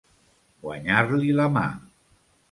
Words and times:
Guanyar-li 0.63 1.29
la 1.41 1.47
mà. 1.57 1.67